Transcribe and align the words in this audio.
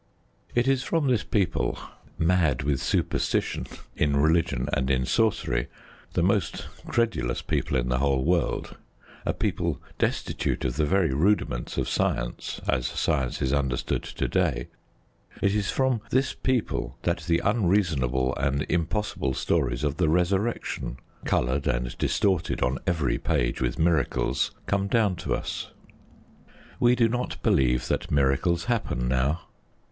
It 0.55 0.67
is 0.67 0.81
from 0.81 1.05
this 1.09 1.23
people, 1.23 1.77
"mad 2.17 2.63
with 2.63 2.81
superstition" 2.81 3.67
in 3.95 4.17
religion 4.17 4.67
and 4.73 4.89
in 4.89 5.05
sorcery, 5.05 5.67
the 6.13 6.23
most 6.23 6.65
credulous 6.87 7.43
people 7.43 7.77
in 7.77 7.89
the 7.89 7.99
whole 7.99 8.25
world, 8.25 8.77
a 9.27 9.31
people 9.35 9.79
destitute 9.99 10.65
of 10.65 10.77
the 10.77 10.85
very 10.87 11.13
rudiments 11.13 11.77
of 11.77 11.87
science, 11.87 12.59
as 12.67 12.87
science 12.87 13.43
is 13.43 13.53
understood 13.53 14.01
to 14.01 14.27
day 14.27 14.69
it 15.39 15.53
is 15.53 15.69
from 15.69 16.01
this 16.09 16.33
people 16.33 16.97
that 17.03 17.19
the 17.27 17.39
unreasonable 17.45 18.35
and 18.37 18.65
impossible 18.69 19.35
stories 19.35 19.83
of 19.83 19.97
the 19.97 20.09
Resurrection, 20.09 20.97
coloured 21.25 21.67
and 21.67 21.95
distorted 21.99 22.63
on 22.63 22.79
every 22.87 23.19
page 23.19 23.61
with 23.61 23.77
miracles, 23.77 24.49
come 24.65 24.87
down 24.87 25.15
to 25.17 25.35
us. 25.35 25.69
We 26.79 26.95
do 26.95 27.07
not 27.07 27.39
believe 27.43 27.87
that 27.89 28.09
miracles 28.09 28.65
happen 28.65 29.07
now. 29.07 29.41